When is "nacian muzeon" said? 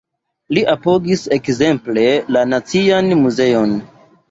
2.55-3.79